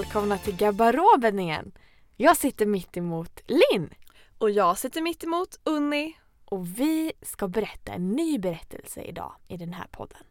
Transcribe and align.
Välkomna 0.00 0.38
till 0.38 0.56
garderoben 0.56 1.38
igen. 1.38 1.72
Jag 2.16 2.36
sitter 2.36 2.66
mitt 2.66 2.96
emot 2.96 3.40
Linn 3.46 3.94
Och 4.38 4.50
jag 4.50 4.78
sitter 4.78 5.02
mitt 5.02 5.24
emot 5.24 5.60
Unni. 5.64 6.16
och 6.44 6.80
vi 6.80 7.12
ska 7.22 7.48
berätta 7.48 7.92
en 7.92 8.08
ny 8.08 8.38
berättelse 8.38 9.02
idag 9.02 9.32
i 9.48 9.56
den 9.56 9.72
här 9.72 9.86
podden. 9.90 10.22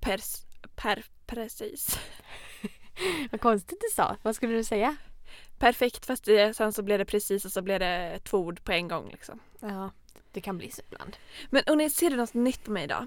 Pers, 0.00 0.36
per, 0.76 1.04
precis. 1.26 1.98
Vad 3.30 3.40
konstigt 3.40 3.80
du 3.80 3.94
sa. 3.94 4.16
Vad 4.22 4.36
skulle 4.36 4.54
du 4.54 4.64
säga? 4.64 4.96
Perfekt 5.58 6.06
fast 6.06 6.24
det, 6.24 6.56
sen 6.56 6.72
så 6.72 6.82
blev 6.82 6.98
det 6.98 7.04
precis 7.04 7.44
och 7.44 7.52
så 7.52 7.62
blev 7.62 7.80
det 7.80 8.18
två 8.24 8.38
ord 8.38 8.64
på 8.64 8.72
en 8.72 8.88
gång 8.88 9.08
liksom. 9.10 9.40
Ja, 9.60 9.90
det 10.32 10.40
kan 10.40 10.58
bli 10.58 10.70
så 10.70 10.82
ibland. 10.86 11.16
Men 11.50 11.62
Unni, 11.66 11.90
ser 11.90 12.10
du 12.10 12.16
något 12.16 12.34
nytt 12.34 12.64
på 12.64 12.70
mig 12.70 12.84
idag? 12.84 13.06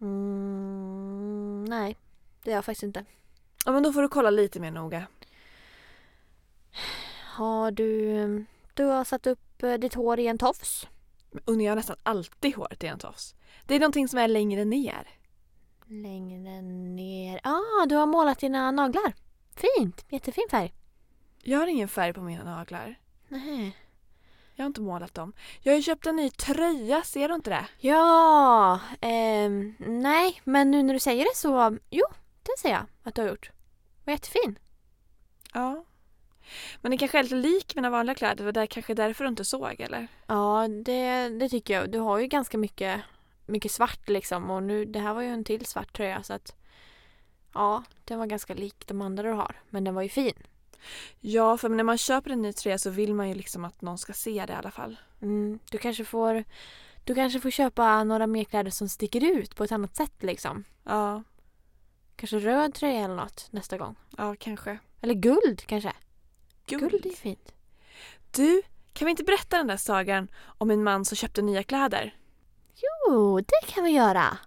Mm, 0.00 1.64
nej, 1.64 1.96
det 2.42 2.50
gör 2.50 2.56
jag 2.56 2.64
faktiskt 2.64 2.82
inte. 2.82 3.04
Ja 3.64 3.72
men 3.72 3.82
då 3.82 3.92
får 3.92 4.02
du 4.02 4.08
kolla 4.08 4.30
lite 4.30 4.60
mer 4.60 4.70
noga. 4.70 5.06
Har 7.24 7.70
du... 7.70 8.44
Du 8.74 8.84
har 8.84 9.04
satt 9.04 9.26
upp 9.26 9.62
eh, 9.62 9.74
ditt 9.74 9.94
hår 9.94 10.20
i 10.20 10.26
en 10.26 10.38
tofs. 10.38 10.86
Unni, 11.44 11.66
har 11.66 11.76
nästan 11.76 11.96
alltid 12.02 12.56
håret 12.56 12.84
i 12.84 12.86
en 12.86 12.98
tofs. 12.98 13.34
Det 13.66 13.74
är 13.74 13.80
någonting 13.80 14.08
som 14.08 14.18
är 14.18 14.28
längre 14.28 14.64
ner. 14.64 15.08
Längre 15.86 16.62
ner. 16.62 17.40
Ah, 17.42 17.86
du 17.86 17.94
har 17.94 18.06
målat 18.06 18.38
dina 18.38 18.70
naglar. 18.70 19.12
Fint, 19.56 20.04
jättefin 20.08 20.46
färg. 20.50 20.74
Jag 21.42 21.58
har 21.58 21.66
ingen 21.66 21.88
färg 21.88 22.12
på 22.12 22.20
mina 22.20 22.44
naglar. 22.44 22.98
Nej. 23.28 23.76
Jag 24.54 24.64
har 24.64 24.66
inte 24.66 24.80
målat 24.80 25.14
dem. 25.14 25.32
Jag 25.60 25.72
har 25.72 25.76
ju 25.76 25.82
köpt 25.82 26.06
en 26.06 26.16
ny 26.16 26.30
tröja, 26.30 27.02
ser 27.02 27.28
du 27.28 27.34
inte 27.34 27.50
det? 27.50 27.66
Ja, 27.78 28.80
ehm, 29.00 29.74
nej, 29.78 30.40
men 30.44 30.70
nu 30.70 30.82
när 30.82 30.94
du 30.94 31.00
säger 31.00 31.24
det 31.24 31.36
så, 31.36 31.78
jo, 31.90 32.06
det 32.42 32.58
ser 32.58 32.70
jag 32.70 32.86
att 33.02 33.14
du 33.14 33.22
har 33.22 33.28
gjort. 33.28 33.50
Var 34.04 34.12
jättefin. 34.12 34.58
Ja. 35.54 35.84
Men 36.80 36.90
det 36.90 36.98
kanske 36.98 37.18
är 37.18 37.22
lite 37.22 37.34
lik 37.34 37.76
mina 37.76 37.90
vanliga 37.90 38.14
kläder, 38.14 38.36
det 38.36 38.44
var 38.44 38.52
där, 38.52 38.66
kanske 38.66 38.94
därför 38.94 39.24
du 39.24 39.28
inte 39.28 39.44
såg 39.44 39.80
eller? 39.80 40.08
Ja, 40.26 40.68
det, 40.84 41.28
det 41.28 41.48
tycker 41.48 41.74
jag. 41.74 41.90
Du 41.90 41.98
har 41.98 42.18
ju 42.18 42.26
ganska 42.26 42.58
mycket, 42.58 43.00
mycket 43.46 43.72
svart 43.72 44.08
liksom 44.08 44.50
och 44.50 44.62
nu, 44.62 44.84
det 44.84 44.98
här 44.98 45.14
var 45.14 45.22
ju 45.22 45.28
en 45.28 45.44
till 45.44 45.66
svart 45.66 45.96
tröja 45.96 46.22
så 46.22 46.32
att 46.32 46.56
ja, 47.54 47.84
den 48.04 48.18
var 48.18 48.26
ganska 48.26 48.54
lik 48.54 48.86
de 48.86 49.02
andra 49.02 49.22
du 49.22 49.32
har, 49.32 49.56
men 49.70 49.84
den 49.84 49.94
var 49.94 50.02
ju 50.02 50.08
fin. 50.08 50.34
Ja, 51.20 51.58
för 51.58 51.68
när 51.68 51.84
man 51.84 51.98
köper 51.98 52.30
en 52.30 52.42
ny 52.42 52.52
tröja 52.52 52.78
så 52.78 52.90
vill 52.90 53.14
man 53.14 53.28
ju 53.28 53.34
liksom 53.34 53.64
att 53.64 53.82
någon 53.82 53.98
ska 53.98 54.12
se 54.12 54.44
det 54.46 54.52
i 54.52 54.56
alla 54.56 54.70
fall. 54.70 54.96
Mm, 55.22 55.58
du 55.70 55.78
kanske 55.78 56.04
får, 56.04 56.44
du 57.04 57.14
kanske 57.14 57.40
får 57.40 57.50
köpa 57.50 58.04
några 58.04 58.26
mer 58.26 58.44
kläder 58.44 58.70
som 58.70 58.88
sticker 58.88 59.24
ut 59.24 59.56
på 59.56 59.64
ett 59.64 59.72
annat 59.72 59.96
sätt 59.96 60.22
liksom. 60.22 60.64
Ja, 60.84 61.22
Kanske 62.20 62.38
röd 62.38 62.74
tröja 62.74 63.04
eller 63.04 63.16
något 63.16 63.48
nästa 63.50 63.78
gång. 63.78 63.96
ja 64.16 64.36
kanske. 64.38 64.78
Eller 65.00 65.14
guld 65.14 65.66
kanske. 65.66 65.92
Guld. 66.66 66.90
Guld 66.90 67.06
är 67.06 67.10
fint. 67.10 67.52
Du, 68.30 68.62
kan 68.92 69.06
vi 69.06 69.10
inte 69.10 69.24
berätta 69.24 69.56
den 69.56 69.66
där 69.66 69.76
sagan 69.76 70.28
om 70.58 70.70
en 70.70 70.82
man 70.84 71.04
som 71.04 71.16
köpte 71.16 71.42
nya 71.42 71.62
kläder? 71.62 72.14
Jo, 72.74 73.40
det 73.40 73.72
kan 73.72 73.84
vi 73.84 73.90
göra. 73.90 74.38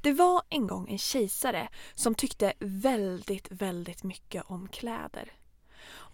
Det 0.00 0.12
var 0.12 0.42
en 0.48 0.66
gång 0.66 0.90
en 0.90 0.98
kejsare 0.98 1.68
som 1.94 2.14
tyckte 2.14 2.52
väldigt, 2.58 3.46
väldigt 3.50 4.02
mycket 4.02 4.42
om 4.46 4.68
kläder. 4.68 5.32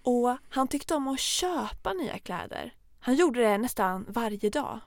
Och 0.03 0.37
han 0.49 0.69
tyckte 0.69 0.95
om 0.95 1.09
att 1.09 1.21
köpa 1.21 1.93
nya 1.93 2.19
kläder. 2.19 2.78
Han 3.01 3.15
gjorde 3.15 3.41
det 3.41 3.59
nästan 3.59 4.07
varje 4.09 4.51
dag. 4.51 4.81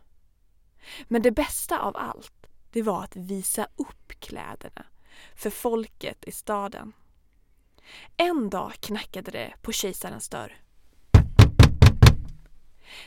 Men 1.08 1.22
det 1.22 1.32
bästa 1.32 1.80
av 1.80 1.98
allt, 1.98 2.48
det 2.72 2.82
var 2.82 3.04
att 3.04 3.16
visa 3.16 3.68
upp 3.76 4.08
kläderna 4.20 4.86
för 5.36 5.50
folket 5.50 6.26
i 6.26 6.32
staden. 6.32 6.94
En 8.18 8.50
dag 8.50 8.74
knackade 8.74 9.32
det 9.32 9.54
på 9.62 9.72
kejsarens 9.72 10.30
dörr. 10.30 10.62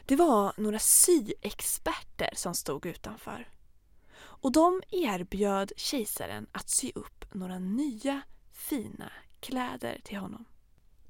Det 0.05 0.17
var 0.17 0.53
några 0.57 0.79
syexperter 0.79 2.31
som 2.35 2.55
stod 2.55 2.87
utanför. 2.87 3.49
Och 4.17 4.53
de 4.53 4.83
erbjöd 4.91 5.73
kejsaren 5.77 6.47
att 6.53 6.71
sy 6.71 6.93
upp 6.95 7.35
några 7.35 7.59
nya 7.59 8.23
fina 8.53 9.13
kläder 9.41 10.01
till 10.05 10.19
honom. 10.19 10.45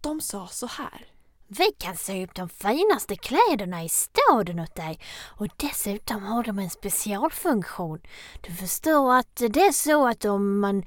De 0.01 0.21
sa 0.21 0.47
så 0.47 0.67
här. 0.67 1.14
Vi 1.49 1.73
kan 1.79 1.97
sy 1.97 2.25
upp 2.25 2.35
de 2.35 2.49
finaste 2.49 3.17
kläderna 3.17 3.85
i 3.85 3.89
staden 3.89 4.61
åt 4.61 4.75
dig 4.75 4.99
och 5.39 5.49
dessutom 5.57 6.23
har 6.23 6.43
de 6.43 6.59
en 6.59 6.71
specialfunktion. 6.71 8.01
Du 8.41 8.53
förstår 8.53 9.15
att 9.15 9.37
det 9.37 9.61
är 9.61 9.73
så 9.73 10.09
att 10.09 10.25
om 10.25 10.61
man 10.61 10.85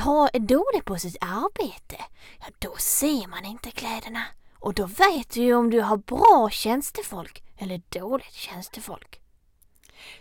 har 0.00 0.30
är 0.32 0.38
dålig 0.38 0.84
på 0.84 0.98
sitt 0.98 1.16
arbete, 1.20 1.96
ja 2.40 2.46
då 2.58 2.76
ser 2.76 3.28
man 3.28 3.44
inte 3.44 3.70
kläderna. 3.70 4.22
Och 4.58 4.74
då 4.74 4.86
vet 4.86 5.30
du 5.30 5.40
ju 5.40 5.54
om 5.54 5.70
du 5.70 5.80
har 5.80 5.96
bra 5.96 6.48
tjänstefolk 6.52 7.42
eller 7.56 7.82
dåligt 7.88 8.32
tjänstefolk. 8.32 9.20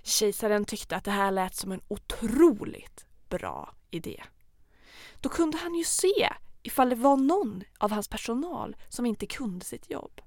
Kejsaren 0.04 0.66
tyckte 0.66 0.96
att 0.96 1.04
det 1.04 1.12
här 1.12 1.32
lät 1.32 1.56
som 1.56 1.72
en 1.72 1.82
otroligt 1.88 3.06
bra 3.30 3.74
idé. 3.92 4.24
Då 5.22 5.30
kunde 5.30 5.58
han 5.58 5.76
ju 5.76 5.84
se 5.84 6.30
ifall 6.64 6.90
det 6.90 6.96
var 6.96 7.18
någon 7.18 7.64
av 7.78 7.92
hans 7.92 8.08
personal 8.08 8.76
som 8.90 9.06
inte 9.06 9.26
kunde 9.26 9.66
sitt 9.66 9.90
jobb. 9.90 10.22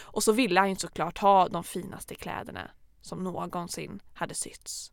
Och 0.00 0.22
så 0.22 0.32
ville 0.32 0.60
han 0.60 0.70
ju 0.70 0.76
såklart 0.76 1.18
ha 1.18 1.48
de 1.48 1.64
finaste 1.64 2.14
kläderna 2.14 2.70
som 3.00 3.24
någonsin 3.24 4.00
hade 4.14 4.34
sytts. 4.34 4.92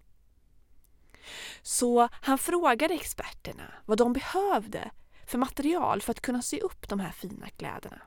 Så 1.62 2.10
han 2.12 2.38
frågade 2.38 2.94
experterna 2.94 3.74
vad 3.86 3.98
de 3.98 4.14
behövde 4.14 4.92
för 5.28 5.38
material 5.38 6.02
för 6.02 6.12
att 6.12 6.22
kunna 6.22 6.42
sy 6.42 6.60
upp 6.60 6.90
de 6.90 7.00
här 7.00 7.12
fina 7.12 7.50
kläderna. 7.50 8.02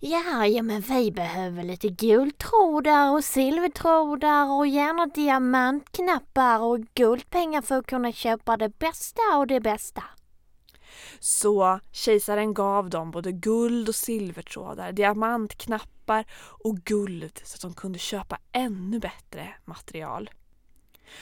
Ja, 0.00 0.46
ja 0.46 0.62
men 0.62 0.80
vi 0.80 1.12
behöver 1.12 1.62
lite 1.62 1.88
guldtrådar 1.88 3.10
och 3.10 3.24
silvertrådar 3.24 4.52
och 4.52 4.66
gärna 4.66 5.06
diamantknappar 5.06 6.60
och 6.60 6.80
guldpengar 6.94 7.62
för 7.62 7.78
att 7.78 7.86
kunna 7.86 8.12
köpa 8.12 8.56
det 8.56 8.78
bästa 8.78 9.22
och 9.38 9.46
det 9.46 9.60
bästa. 9.60 10.02
Så 11.24 11.80
kejsaren 11.92 12.54
gav 12.54 12.90
dem 12.90 13.10
både 13.10 13.32
guld 13.32 13.88
och 13.88 13.94
silvertrådar, 13.94 14.92
diamantknappar 14.92 16.24
och 16.34 16.76
guld 16.76 17.40
så 17.44 17.54
att 17.54 17.60
de 17.60 17.74
kunde 17.74 17.98
köpa 17.98 18.38
ännu 18.52 18.98
bättre 18.98 19.54
material. 19.64 20.30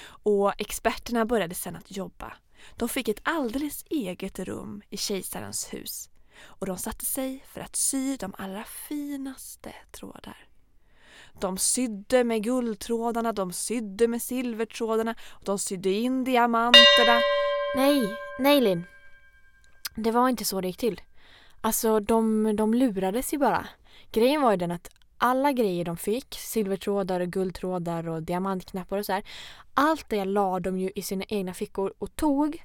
Och 0.05 0.61
experterna 0.61 1.25
började 1.25 1.55
sedan 1.55 1.77
att 1.77 1.97
jobba. 1.97 2.33
De 2.77 2.89
fick 2.89 3.09
ett 3.09 3.21
alldeles 3.23 3.85
eget 3.91 4.39
rum 4.39 4.83
i 4.91 4.97
kejsarens 4.97 5.75
hus 5.75 6.11
och 6.43 6.67
de 6.67 6.79
satte 6.79 7.05
sig 7.05 7.45
för 7.47 7.61
att 7.61 7.77
sy 7.77 8.17
de 8.17 8.35
allra 8.39 8.65
finaste 8.65 9.75
trådar. 9.91 10.49
De 11.41 11.59
sydde 11.59 12.25
med 12.25 12.45
guldtrådarna, 12.45 13.33
de 13.33 13.53
sydde 13.53 14.09
med 14.09 14.23
silvertrådarna 14.23 15.15
och 15.29 15.45
de 15.45 15.59
sydde 15.59 15.91
in 15.91 16.25
diamanterna. 16.25 17.21
Nej, 17.77 18.17
nej 18.39 18.61
Linn. 18.61 18.85
Det 19.95 20.11
var 20.11 20.29
inte 20.29 20.45
så 20.45 20.61
det 20.61 20.69
gick 20.69 20.77
till. 20.77 21.01
Alltså 21.61 22.01
de, 22.01 22.57
de 22.57 22.75
lurades 22.75 23.35
ju 23.35 23.39
bara. 23.39 23.67
Grejen 24.13 24.43
var 24.43 24.51
ju 24.51 24.57
den 24.57 24.71
att 24.71 24.91
alla 25.19 25.53
grejer 25.53 25.85
de 25.85 25.97
fick, 25.97 26.35
silvertrådar, 26.35 27.21
och 27.21 27.29
guldtrådar 27.29 28.09
och 28.09 28.23
diamantknappar 28.23 28.99
och 28.99 29.07
så 29.07 29.13
här. 29.13 29.25
Allt 29.75 30.09
det 30.09 30.25
la 30.25 30.61
de 30.61 30.79
ju 30.79 30.91
i 30.95 31.03
sina 31.03 31.25
egna 31.29 31.55
fickor 31.55 31.95
och 31.99 32.17
tog. 32.17 32.65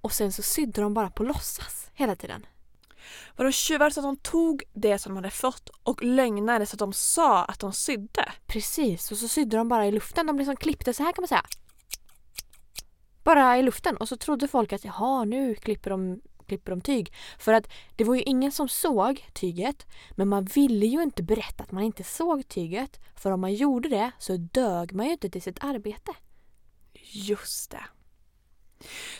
Och 0.00 0.12
sen 0.12 0.32
så 0.32 0.42
sydde 0.42 0.82
de 0.82 0.94
bara 0.94 1.10
på 1.10 1.22
låtsas 1.22 1.90
hela 1.94 2.16
tiden. 2.16 2.46
Var 3.36 3.44
de 3.44 3.52
tjuvar 3.52 3.90
så 3.90 4.00
att 4.00 4.04
de 4.04 4.16
tog 4.16 4.62
det 4.72 4.98
som 4.98 5.10
de 5.10 5.16
hade 5.16 5.30
fått 5.30 5.70
och 5.82 6.02
lögnade 6.02 6.66
så 6.66 6.74
att 6.74 6.78
de 6.78 6.92
sa 6.92 7.44
att 7.44 7.60
de 7.60 7.72
sydde. 7.72 8.32
Precis, 8.46 9.12
och 9.12 9.18
så 9.18 9.28
sydde 9.28 9.56
de 9.56 9.68
bara 9.68 9.86
i 9.86 9.92
luften. 9.92 10.26
De 10.26 10.38
liksom 10.38 10.56
klippte 10.56 10.94
så 10.94 11.02
här 11.02 11.12
kan 11.12 11.22
man 11.22 11.28
säga. 11.28 11.44
Bara 13.24 13.58
i 13.58 13.62
luften. 13.62 13.96
Och 13.96 14.08
så 14.08 14.16
trodde 14.16 14.48
folk 14.48 14.72
att 14.72 14.84
jaha, 14.84 15.24
nu 15.24 15.54
klipper 15.54 15.90
de, 15.90 16.20
klipper 16.48 16.70
de 16.70 16.80
tyg. 16.80 17.12
För 17.38 17.52
att 17.52 17.68
det 17.96 18.04
var 18.04 18.14
ju 18.14 18.22
ingen 18.22 18.52
som 18.52 18.68
såg 18.68 19.28
tyget. 19.32 19.86
Men 20.10 20.28
man 20.28 20.44
ville 20.44 20.86
ju 20.86 21.02
inte 21.02 21.22
berätta 21.22 21.62
att 21.62 21.72
man 21.72 21.82
inte 21.82 22.04
såg 22.04 22.48
tyget. 22.48 23.00
För 23.14 23.30
om 23.30 23.40
man 23.40 23.54
gjorde 23.54 23.88
det 23.88 24.10
så 24.18 24.36
dög 24.36 24.92
man 24.92 25.06
ju 25.06 25.12
inte 25.12 25.30
till 25.30 25.42
sitt 25.42 25.64
arbete. 25.64 26.12
Just 27.12 27.70
det. 27.70 27.84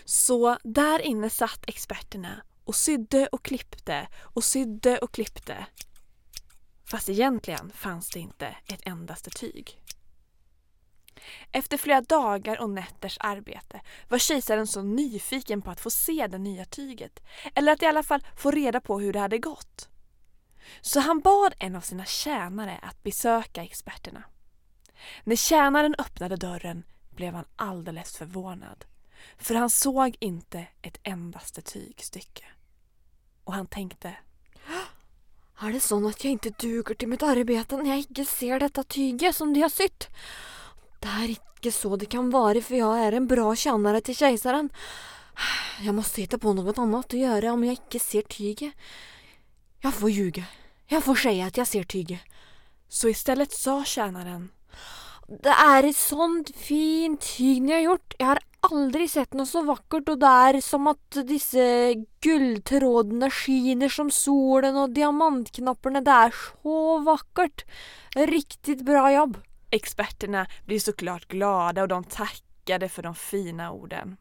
Så 0.05 0.59
där 0.65 0.99
inne 0.99 1.31
satt 1.31 1.69
experterna 1.69 2.43
och 2.65 2.75
sydde 2.75 3.27
och 3.27 3.43
klippte 3.43 4.09
och 4.17 4.45
sydde 4.45 4.99
och 4.99 5.13
klippte. 5.13 5.67
Fast 6.85 7.09
egentligen 7.09 7.71
fanns 7.75 8.11
det 8.11 8.21
inte 8.21 8.47
ett 8.47 8.87
endaste 8.87 9.31
tyg. 9.31 9.81
Efter 11.53 11.77
flera 11.77 12.01
dagar 12.01 12.61
och 12.61 12.71
nätters 12.71 13.19
arbete 13.21 13.81
var 14.09 14.19
kejsaren 14.19 14.67
så 14.67 14.83
nyfiken 14.83 15.63
på 15.63 15.71
att 15.71 15.81
få 15.81 15.91
se 15.91 16.27
det 16.27 16.39
nya 16.39 16.65
tyget, 16.65 17.21
eller 17.55 17.73
att 17.73 17.83
i 17.83 17.87
alla 17.87 18.03
fall 18.03 18.27
få 18.37 18.51
reda 18.51 18.81
på 18.81 19.01
hur 19.01 19.13
det 19.13 19.21
hade 19.21 19.39
gått. 19.39 19.89
Så 20.81 21.01
han 21.01 21.21
bad 21.21 21.55
en 21.59 21.77
av 21.77 21.81
sina 21.81 22.05
tjänare 22.05 22.79
att 22.83 23.03
besöka 23.03 23.65
experterna. 23.65 24.23
När 25.25 25.37
tjänaren 25.37 25.95
öppnade 25.99 26.37
dörren 26.37 26.85
blev 27.11 27.35
han 27.35 27.45
alldeles 27.57 28.17
förvånad. 28.17 28.85
För 29.39 29.55
han 29.55 29.71
såg 29.71 30.17
inte 30.21 30.67
ett 30.83 30.99
endaste 31.03 31.63
tygstycke. 31.63 32.45
Och 33.45 33.55
han 33.55 33.67
tänkte 33.67 34.17
Är 35.61 35.73
det 35.73 35.81
så 35.81 36.09
att 36.09 36.25
jag 36.25 36.33
inte 36.33 36.51
duger 36.51 36.95
till 36.95 37.09
mitt 37.09 37.23
arbete 37.23 37.77
när 37.77 37.91
jag 37.91 37.99
inte 37.99 38.25
ser 38.25 38.61
detta 38.61 38.83
tyget 38.83 39.37
som 39.37 39.55
de 39.55 39.61
har 39.61 39.69
sytt? 39.69 40.09
Det 40.99 41.13
er 41.23 41.35
ikke 41.37 41.73
så 41.75 41.97
det 41.99 42.09
kan 42.11 42.31
være, 42.33 42.63
for 42.63 42.79
jeg 42.79 43.07
er 43.07 43.17
en 43.19 43.29
bra 43.31 43.53
tjenere 43.55 44.03
til 44.05 44.19
keiseren. 44.19 44.71
Jeg 45.85 45.95
måste 45.95 46.23
hitta 46.23 46.39
på 46.43 46.55
noe 46.57 46.75
annet 46.75 47.15
å 47.15 47.21
gjøre 47.23 47.55
om 47.55 47.65
jeg 47.67 47.79
ikke 47.79 48.03
ser 48.03 48.27
tyget. 48.31 48.75
Jeg 49.85 49.95
får 49.95 50.11
ljuge. 50.11 50.45
Jeg 50.91 51.05
får 51.05 51.21
si 51.23 51.35
at 51.45 51.59
jeg 51.61 51.71
ser 51.71 51.85
tyget. 51.87 52.37
Så 52.89 53.09
istället 53.09 53.53
sa 53.53 53.85
tjänaren 53.85 54.49
Det 55.29 55.53
er 55.53 55.85
et 55.85 55.97
sånt 55.97 56.51
fint 56.57 57.21
tyg 57.21 57.61
ni 57.63 57.75
har 57.77 57.85
gjort. 57.85 58.15
Jeg 58.19 58.27
har 58.27 58.41
aldri 58.65 59.07
sett 59.09 59.37
noe 59.37 59.47
så 59.47 59.61
vakkert, 59.67 60.09
og 60.09 60.23
det 60.23 60.31
er 60.49 60.61
som 60.65 60.89
at 60.89 61.19
disse 61.29 61.67
gulltrådene 62.25 63.29
skiner 63.31 63.93
som 63.93 64.09
solen, 64.11 64.75
og 64.81 64.97
diamantknapparna, 64.97 66.01
det 66.01 66.17
er 66.17 66.33
så 66.39 66.79
vakkert. 67.05 67.67
Riktigt 68.17 68.87
bra 68.89 69.05
jobb. 69.13 69.37
Experterna 69.71 70.47
blev 70.65 70.79
såklart 70.79 71.29
glada 71.29 71.83
och 71.83 71.89
de 71.89 72.05
tackade 72.05 72.89
för 72.89 73.03
de 73.03 73.15
fina 73.15 73.73
orden. 73.73 74.17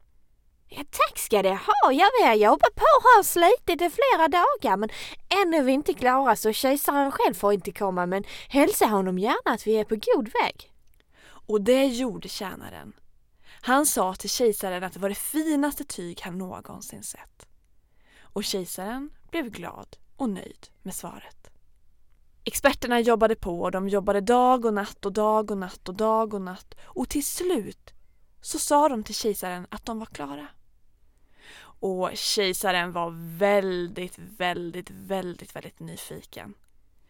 Ja, 0.69 0.83
tack 0.91 1.17
ska 1.17 1.41
det 1.41 1.49
ha. 1.49 1.91
Ja, 1.91 2.09
vi 2.19 2.27
har 2.27 2.35
jobbat 2.35 2.75
på 2.75 2.85
här 3.03 3.19
och 3.19 3.25
slitit 3.25 3.81
i 3.81 3.89
flera 3.89 4.27
dagar 4.27 4.77
men 4.77 4.89
ännu 5.29 5.57
är 5.57 5.63
vi 5.63 5.71
inte 5.71 5.93
klara 5.93 6.35
så 6.35 6.53
kejsaren 6.53 7.11
själv 7.11 7.33
får 7.33 7.53
inte 7.53 7.71
komma 7.71 8.05
men 8.05 8.23
hälsa 8.49 8.85
honom 8.85 9.19
gärna 9.19 9.53
att 9.53 9.67
vi 9.67 9.73
är 9.73 9.83
på 9.83 9.95
god 9.95 10.29
väg. 10.43 10.73
Och 11.25 11.61
det 11.61 11.85
gjorde 11.85 12.29
tjänaren. 12.29 12.93
Han 13.61 13.85
sa 13.85 14.15
till 14.15 14.29
kejsaren 14.29 14.83
att 14.83 14.93
det 14.93 14.99
var 14.99 15.09
det 15.09 15.15
finaste 15.15 15.83
tyg 15.83 16.21
han 16.21 16.37
någonsin 16.37 17.03
sett. 17.03 17.47
Och 18.21 18.43
kejsaren 18.43 19.09
blev 19.31 19.49
glad 19.49 19.97
och 20.15 20.29
nöjd 20.29 20.67
med 20.83 20.95
svaret. 20.95 21.49
Experterna 22.47 22.99
jobbade 22.99 23.35
på 23.35 23.61
och 23.61 23.71
de 23.71 23.89
jobbade 23.89 24.21
dag 24.21 24.65
och 24.65 24.73
natt 24.73 25.05
och 25.05 25.13
dag 25.13 25.51
och 25.51 25.57
natt 25.57 25.89
och 25.89 25.95
dag 25.95 26.33
och 26.33 26.41
natt 26.41 26.75
och 26.83 27.09
till 27.09 27.25
slut 27.25 27.93
så 28.41 28.59
sa 28.59 28.89
de 28.89 29.03
till 29.03 29.15
kejsaren 29.15 29.67
att 29.69 29.85
de 29.85 29.99
var 29.99 30.05
klara. 30.05 30.47
Och 31.79 32.09
kejsaren 32.13 32.91
var 32.91 33.37
väldigt, 33.37 34.17
väldigt, 34.17 34.89
väldigt, 34.89 35.55
väldigt 35.55 35.79
nyfiken. 35.79 36.53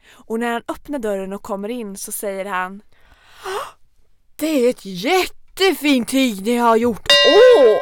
Och 0.09 0.39
när 0.39 0.53
han 0.53 0.63
öppnar 0.67 0.99
dörren 0.99 1.33
och 1.33 1.43
kommer 1.43 1.69
in 1.69 1.97
så 1.97 2.11
säger 2.11 2.45
han 2.45 2.81
Det 4.35 4.47
är 4.47 4.69
ett 4.69 4.85
jättefint 4.85 6.07
tyg 6.07 6.45
ni 6.45 6.57
har 6.57 6.75
gjort. 6.75 7.07
Åh! 7.57 7.77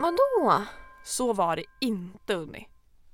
Vadå? 0.00 0.64
Så 1.04 1.32
var 1.32 1.56
det 1.56 1.64
inte 1.80 2.34
Unni. 2.34 2.68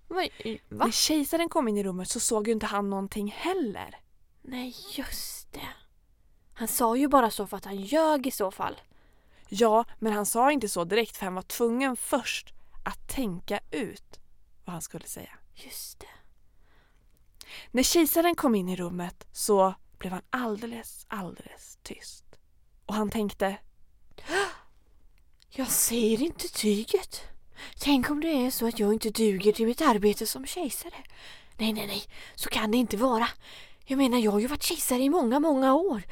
Va? 0.08 0.28
När 0.68 0.90
kejsaren 0.90 1.48
kom 1.48 1.68
in 1.68 1.76
i 1.76 1.82
rummet 1.82 2.08
så 2.08 2.20
såg 2.20 2.46
ju 2.46 2.52
inte 2.52 2.66
han 2.66 2.90
någonting 2.90 3.30
heller. 3.30 4.00
Nej, 4.42 4.76
just 4.96 5.52
det. 5.52 5.68
Han 6.54 6.68
sa 6.68 6.96
ju 6.96 7.08
bara 7.08 7.30
så 7.30 7.46
för 7.46 7.56
att 7.56 7.64
han 7.64 7.76
ljög 7.76 8.26
i 8.26 8.30
så 8.30 8.50
fall. 8.50 8.80
Ja, 9.48 9.84
men 9.98 10.12
han 10.12 10.26
sa 10.26 10.52
inte 10.52 10.68
så 10.68 10.84
direkt 10.84 11.16
för 11.16 11.24
han 11.24 11.34
var 11.34 11.42
tvungen 11.42 11.96
först 11.96 12.54
att 12.84 13.08
tänka 13.08 13.60
ut 13.70 14.20
vad 14.64 14.72
han 14.72 14.82
skulle 14.82 15.06
säga. 15.06 15.38
Just 15.54 16.00
det. 16.00 16.06
När 17.70 17.82
kejsaren 17.82 18.34
kom 18.34 18.54
in 18.54 18.68
i 18.68 18.76
rummet 18.76 19.26
så 19.32 19.74
blev 19.98 20.12
han 20.12 20.22
alldeles, 20.30 21.06
alldeles 21.08 21.78
tyst. 21.82 22.24
Och 22.86 22.94
han 22.94 23.10
tänkte 23.10 23.56
Jag 25.48 25.68
ser 25.68 26.22
inte 26.22 26.48
tyget. 26.48 27.22
Tänk 27.78 28.10
om 28.10 28.20
det 28.20 28.46
är 28.46 28.50
så 28.50 28.68
att 28.68 28.78
jag 28.78 28.92
inte 28.92 29.10
duger 29.10 29.52
till 29.52 29.66
mitt 29.66 29.80
arbete 29.80 30.26
som 30.26 30.46
kejsare. 30.46 31.04
Nej, 31.56 31.72
nej, 31.72 31.86
nej, 31.86 32.02
så 32.34 32.48
kan 32.48 32.70
det 32.70 32.76
inte 32.76 32.96
vara. 32.96 33.28
Jag 33.84 33.96
menar, 33.96 34.18
jag 34.18 34.32
har 34.32 34.40
ju 34.40 34.46
varit 34.46 34.62
kejsare 34.62 35.02
i 35.02 35.10
många, 35.10 35.40
många 35.40 35.74
år. 35.74 36.02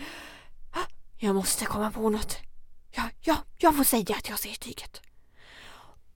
Jag 1.18 1.34
måste 1.34 1.64
komma 1.64 1.90
på 1.90 2.10
något. 2.10 2.36
Ja, 2.90 3.02
ja, 3.20 3.36
jag 3.58 3.76
får 3.76 3.84
säga 3.84 4.16
att 4.16 4.28
jag 4.28 4.38
ser 4.38 4.54
tyget. 4.54 5.00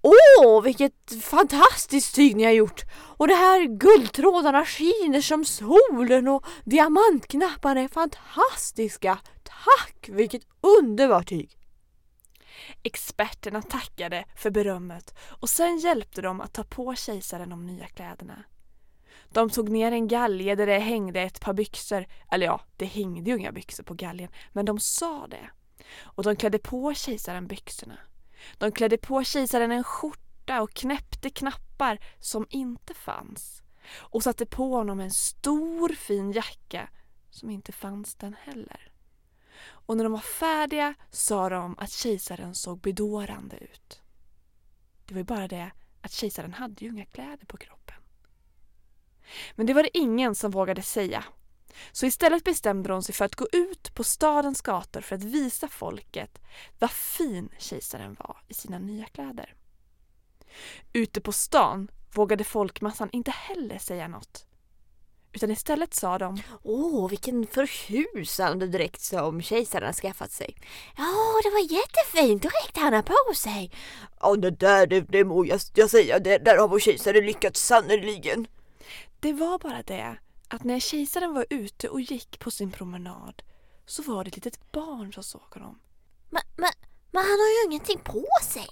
Åh, 0.03 0.63
vilket 0.63 1.23
fantastiskt 1.23 2.15
tyg 2.15 2.37
ni 2.37 2.45
har 2.45 2.51
gjort! 2.51 2.85
Och 2.93 3.29
de 3.29 3.35
här 3.35 3.65
guldtrådarna 3.65 4.65
skiner 4.65 5.21
som 5.21 5.45
solen 5.45 6.29
och 6.29 6.45
diamantknapparna 6.65 7.81
är 7.81 7.89
fantastiska. 7.89 9.19
Tack, 9.43 10.09
vilket 10.09 10.43
underbart 10.61 11.29
tyg! 11.29 11.58
Experterna 12.83 13.63
tackade 13.63 14.25
för 14.37 14.51
berömmet 14.51 15.15
och 15.29 15.49
sen 15.49 15.79
hjälpte 15.79 16.23
de 16.23 16.41
att 16.41 16.53
ta 16.53 16.65
på 16.65 16.95
kejsaren 16.95 17.51
de 17.51 17.67
nya 17.67 17.87
kläderna. 17.87 18.45
De 19.29 19.51
tog 19.51 19.69
ner 19.69 19.93
en 19.93 20.09
galge 20.09 20.55
där 20.55 20.67
det 20.67 20.79
hängde 20.79 21.21
ett 21.21 21.41
par 21.41 21.53
byxor, 21.53 22.07
eller 22.33 22.47
ja, 22.47 22.61
det 22.77 22.85
hängde 22.85 23.31
ju 23.31 23.39
inga 23.39 23.53
byxor 23.53 23.85
på 23.85 23.95
galgen, 23.95 24.31
men 24.53 24.65
de 24.65 24.81
sa 24.81 25.27
det. 25.27 25.51
Och 26.03 26.23
de 26.23 26.37
klädde 26.37 26.59
på 26.59 26.95
kejsaren 26.95 27.47
byxorna. 27.47 27.99
De 28.59 28.73
klädde 28.73 28.99
på 28.99 29.25
kejsaren 29.25 29.73
en 29.73 29.85
skjorta 29.85 30.63
och 30.63 30.75
knäppte 30.75 31.31
knappar 31.31 31.99
som 32.19 32.47
inte 32.51 32.95
fanns. 32.95 33.63
Och 33.95 34.23
satte 34.23 34.47
på 34.47 34.75
honom 34.75 35.01
en 35.01 35.11
stor 35.11 35.89
fin 35.89 36.33
jacka 36.33 36.89
som 37.31 37.51
inte 37.51 37.73
fanns 37.73 38.15
den 38.15 38.37
heller. 38.43 38.93
Och 39.89 39.97
när 39.97 40.05
de 40.05 40.13
var 40.13 40.21
färdiga 40.21 40.95
sa 41.11 41.49
de 41.49 41.79
att 41.79 41.91
kejsaren 41.91 42.55
såg 42.55 42.81
bedårande 42.81 43.57
ut. 43.57 44.03
Det 45.05 45.15
var 45.15 45.19
ju 45.19 45.25
bara 45.25 45.49
det 45.49 45.71
att 46.01 46.13
kejsaren 46.13 46.53
hade 46.53 46.85
ju 46.85 46.91
inga 46.91 47.05
kläder 47.05 47.47
på 47.47 47.57
kroppen. 47.57 47.97
Men 49.55 49.67
det 49.67 49.75
var 49.75 49.83
det 49.83 49.99
ingen 49.99 50.35
som 50.35 50.51
vågade 50.51 50.83
säga. 50.83 51.25
Så 51.93 52.07
istället 52.07 52.45
bestämde 52.45 52.89
de 52.89 53.03
sig 53.03 53.15
för 53.15 53.25
att 53.25 53.35
gå 53.35 53.47
ut 53.53 53.95
på 53.95 54.05
stadens 54.05 54.61
gator 54.61 55.01
för 55.01 55.17
att 55.17 55.25
visa 55.25 55.69
folket 55.69 56.39
vad 56.79 56.91
fin 56.91 57.49
kejsaren 57.59 58.17
var 58.19 58.43
i 58.49 58.55
sina 58.55 58.79
nya 58.79 59.07
kläder. 59.07 59.55
Ute 60.93 61.21
på 61.21 61.33
stan 61.33 61.91
vågade 62.15 62.45
folkmassan 62.45 63.09
inte 63.13 63.31
heller 63.31 63.79
säga 63.79 64.09
något. 64.09 64.48
Utan 65.39 65.51
istället 65.51 65.95
sa 65.95 66.19
de 66.19 66.43
Åh, 66.63 67.09
vilken 67.09 67.47
förtjusande 67.47 68.67
dräkt 68.67 69.01
som 69.01 69.43
kejsaren 69.43 69.87
har 69.87 69.93
skaffat 69.93 70.33
sig. 70.33 70.57
Ja, 70.97 71.41
det 71.43 71.51
var 71.51 71.73
jättefint 71.73 72.43
dräkt 72.43 72.77
han 72.77 72.93
har 72.93 73.03
på 73.03 73.35
sig. 73.35 73.71
Ja, 74.21 74.37
det 74.37 74.51
där, 74.51 74.87
det, 74.87 75.01
det 75.01 75.25
må 75.25 75.45
jag, 75.45 75.61
jag 75.75 75.91
säga, 75.91 76.19
det, 76.19 76.39
där 76.39 76.57
har 76.59 76.69
vår 76.69 76.79
kejsare 76.79 77.21
lyckats 77.21 77.61
sannerligen. 77.61 78.47
Det 79.21 79.33
var 79.33 79.59
bara 79.59 79.83
det 79.83 80.17
att 80.49 80.65
när 80.65 80.81
kejsaren 80.81 81.35
var 81.35 81.47
ute 81.51 81.89
och 81.89 82.01
gick 82.01 82.39
på 82.39 82.51
sin 82.51 82.71
promenad 82.71 83.43
så 83.87 84.03
var 84.03 84.25
det 84.25 84.29
ett 84.29 84.37
litet 84.37 84.73
barn 84.73 85.13
som 85.13 85.23
såg 85.23 85.55
honom. 85.55 85.79
Men, 86.31 86.43
men, 86.57 86.73
men 87.11 87.23
han 87.23 87.39
har 87.41 87.49
ju 87.49 87.67
ingenting 87.67 87.99
på 88.05 88.27
sig. 88.43 88.69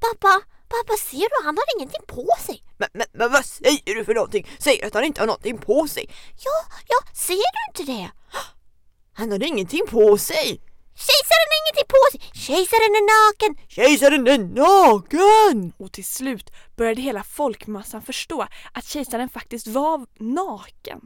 Pappa, 0.00 0.40
pappa 0.76 0.94
ser 1.10 1.28
du? 1.32 1.36
Han 1.44 1.56
har 1.58 1.66
ingenting 1.76 2.04
på 2.06 2.26
sig. 2.46 2.62
Men, 2.80 2.88
men, 2.92 3.06
men 3.12 3.32
vad 3.32 3.44
säger 3.44 3.94
du 3.94 4.04
för 4.04 4.14
någonting? 4.14 4.44
Säger 4.58 4.86
att 4.86 4.94
han 4.94 5.04
inte 5.04 5.20
har 5.20 5.26
någonting 5.26 5.58
på 5.58 5.88
sig. 5.88 6.04
Ja, 6.46 6.58
ja, 6.88 6.98
ser 7.14 7.50
du 7.54 7.60
inte 7.70 7.92
det? 7.92 8.10
Han 9.18 9.30
har 9.32 9.42
ingenting 9.42 9.86
på 9.90 10.18
sig. 10.18 10.60
Kejsaren 10.94 11.48
har 11.50 11.58
ingenting 11.62 11.88
på 11.94 12.02
sig. 12.12 12.20
Kejsaren 12.46 12.94
är 13.00 13.06
naken. 13.14 13.68
Kejsaren 13.68 14.26
är 14.28 14.38
naken! 14.38 15.72
Och 15.76 15.92
till 15.92 16.04
slut 16.04 16.50
började 16.76 17.02
hela 17.02 17.24
folkmassan 17.24 18.02
förstå 18.02 18.46
att 18.72 18.84
kejsaren 18.84 19.28
faktiskt 19.28 19.66
var 19.66 20.06
naken. 20.18 21.00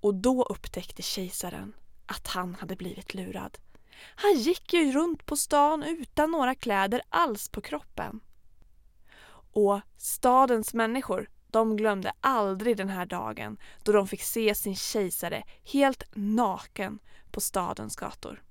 Och 0.00 0.14
då 0.14 0.42
upptäckte 0.42 1.02
kejsaren 1.02 1.72
att 2.06 2.26
han 2.26 2.54
hade 2.54 2.76
blivit 2.76 3.14
lurad. 3.14 3.58
Han 4.14 4.34
gick 4.34 4.72
ju 4.72 4.92
runt 4.92 5.26
på 5.26 5.36
stan 5.36 5.82
utan 5.82 6.30
några 6.30 6.54
kläder 6.54 7.02
alls 7.08 7.48
på 7.48 7.60
kroppen. 7.60 8.20
Och 9.52 9.80
stadens 9.96 10.74
människor, 10.74 11.28
de 11.50 11.76
glömde 11.76 12.12
aldrig 12.20 12.76
den 12.76 12.88
här 12.88 13.06
dagen 13.06 13.56
då 13.82 13.92
de 13.92 14.08
fick 14.08 14.22
se 14.22 14.54
sin 14.54 14.76
kejsare 14.76 15.44
helt 15.64 16.04
naken 16.14 16.98
på 17.30 17.40
stadens 17.40 17.96
gator. 17.96 18.42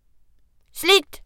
Slut! 0.71 1.21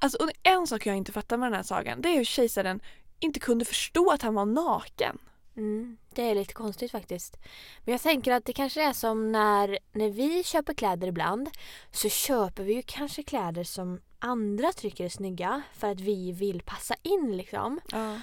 Alltså, 0.00 0.28
en 0.42 0.66
sak 0.66 0.86
jag 0.86 0.96
inte 0.96 1.12
fattar 1.12 1.36
med 1.36 1.46
den 1.46 1.56
här 1.56 1.62
sagan 1.62 2.02
det 2.02 2.08
är 2.08 2.16
hur 2.16 2.24
kejsaren 2.24 2.80
inte 3.20 3.40
kunde 3.40 3.64
förstå 3.64 4.10
att 4.10 4.22
han 4.22 4.34
var 4.34 4.46
naken. 4.46 5.18
Mm, 5.56 5.96
det 6.14 6.30
är 6.30 6.34
lite 6.34 6.54
konstigt 6.54 6.90
faktiskt. 6.90 7.36
Men 7.84 7.92
jag 7.92 8.00
tänker 8.00 8.32
att 8.32 8.44
det 8.44 8.52
kanske 8.52 8.82
är 8.88 8.92
som 8.92 9.32
när, 9.32 9.78
när 9.92 10.08
vi 10.10 10.44
köper 10.44 10.74
kläder 10.74 11.08
ibland 11.08 11.50
så 11.90 12.08
köper 12.08 12.62
vi 12.62 12.74
ju 12.74 12.82
kanske 12.86 13.22
kläder 13.22 13.64
som 13.64 14.00
andra 14.18 14.72
tycker 14.72 15.04
är 15.04 15.08
snygga 15.08 15.62
för 15.74 15.90
att 15.90 16.00
vi 16.00 16.32
vill 16.32 16.62
passa 16.62 16.94
in 17.02 17.36
liksom. 17.36 17.80
Ja. 17.92 18.20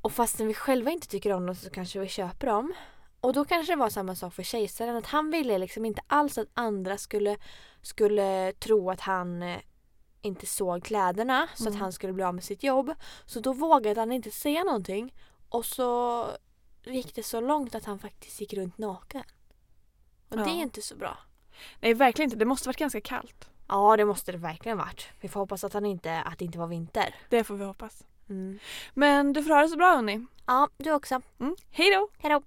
Och 0.00 0.12
fastän 0.12 0.46
vi 0.46 0.54
själva 0.54 0.90
inte 0.90 1.08
tycker 1.08 1.32
om 1.32 1.46
dem 1.46 1.54
så 1.54 1.70
kanske 1.70 1.98
vi 2.00 2.08
köper 2.08 2.46
dem. 2.46 2.72
Och 3.20 3.32
då 3.32 3.44
kanske 3.44 3.72
det 3.72 3.76
var 3.76 3.88
samma 3.90 4.14
sak 4.14 4.34
för 4.34 4.42
kejsaren. 4.42 4.96
Att 4.96 5.06
han 5.06 5.30
ville 5.30 5.58
liksom 5.58 5.84
inte 5.84 6.02
alls 6.06 6.38
att 6.38 6.48
andra 6.54 6.98
skulle, 6.98 7.36
skulle 7.82 8.52
tro 8.52 8.90
att 8.90 9.00
han 9.00 9.42
eh, 9.42 9.58
inte 10.22 10.46
såg 10.46 10.84
kläderna 10.84 11.48
så 11.54 11.62
att 11.64 11.68
Mm. 11.68 11.80
han 11.80 11.92
skulle 11.92 12.12
bli 12.12 12.24
av 12.24 12.34
med 12.34 12.44
sitt 12.44 12.62
jobb. 12.62 12.92
Så 13.26 13.40
då 13.40 13.52
vågade 13.52 14.00
han 14.00 14.12
inte 14.12 14.30
säga 14.30 14.64
någonting. 14.64 15.14
Och 15.48 15.64
så 15.64 16.26
gick 16.86 17.14
det 17.14 17.22
så 17.22 17.40
långt 17.40 17.74
att 17.74 17.84
han 17.84 17.98
faktiskt 17.98 18.40
gick 18.40 18.52
runt 18.54 18.78
naken. 18.78 19.22
Och 20.28 20.36
det 20.36 20.42
Ja. 20.42 20.48
är 20.50 20.62
inte 20.62 20.82
så 20.82 20.96
bra. 20.96 21.18
Nej 21.80 21.94
verkligen 21.94 22.26
inte, 22.26 22.36
det 22.38 22.44
måste 22.44 22.68
varit 22.68 22.76
ganska 22.76 23.00
kallt. 23.00 23.50
Ja 23.68 23.96
det 23.96 24.04
måste 24.04 24.32
det 24.32 24.38
verkligen 24.38 24.78
varit. 24.78 25.08
Vi 25.20 25.28
får 25.28 25.40
hoppas 25.40 25.64
att, 25.64 25.72
han 25.72 25.86
inte, 25.86 26.20
att 26.20 26.38
det 26.38 26.44
inte 26.44 26.58
var 26.58 26.66
vinter. 26.66 27.14
Det 27.28 27.44
får 27.44 27.54
vi 27.54 27.64
hoppas. 27.64 28.04
Mm. 28.28 28.58
Men 28.94 29.32
du 29.32 29.42
får 29.42 29.50
ha 29.50 29.62
det 29.62 29.68
så 29.68 29.76
bra 29.76 29.94
hörni. 29.94 30.26
Ja, 30.46 30.68
du 30.76 30.92
också. 30.92 31.20
Mm. 31.40 31.56
Hej 31.70 31.90
då! 31.90 32.08
Hejdå! 32.18 32.42